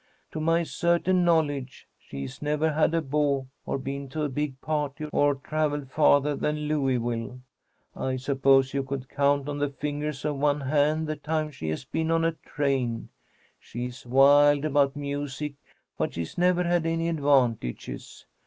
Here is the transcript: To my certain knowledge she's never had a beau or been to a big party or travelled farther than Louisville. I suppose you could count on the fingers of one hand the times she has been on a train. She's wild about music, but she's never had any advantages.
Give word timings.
To 0.31 0.39
my 0.39 0.63
certain 0.63 1.23
knowledge 1.23 1.87
she's 1.99 2.41
never 2.41 2.73
had 2.73 2.95
a 2.95 3.03
beau 3.03 3.45
or 3.67 3.77
been 3.77 4.09
to 4.09 4.23
a 4.23 4.29
big 4.29 4.59
party 4.59 5.05
or 5.13 5.35
travelled 5.35 5.91
farther 5.91 6.35
than 6.35 6.67
Louisville. 6.67 7.39
I 7.95 8.15
suppose 8.15 8.73
you 8.73 8.81
could 8.81 9.07
count 9.09 9.47
on 9.47 9.59
the 9.59 9.69
fingers 9.69 10.25
of 10.25 10.37
one 10.37 10.61
hand 10.61 11.05
the 11.05 11.17
times 11.17 11.53
she 11.53 11.69
has 11.69 11.85
been 11.85 12.09
on 12.09 12.25
a 12.25 12.31
train. 12.31 13.09
She's 13.59 14.03
wild 14.03 14.65
about 14.65 14.95
music, 14.95 15.53
but 15.99 16.15
she's 16.15 16.35
never 16.35 16.63
had 16.63 16.87
any 16.87 17.07
advantages. 17.07 18.25